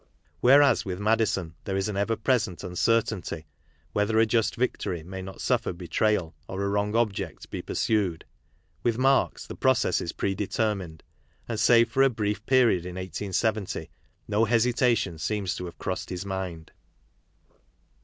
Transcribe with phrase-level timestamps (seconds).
[0.39, 3.45] Whereas with Madison there is an ever present uncertainty
[3.93, 8.25] whether a just victory may not suffer betrayal, or a wrong object be pursued,
[8.81, 11.03] with Marx the process is pre determined
[11.47, 13.91] and, save for a brief period in 1870,
[14.27, 16.71] no hesitation seems to have crossed his mind.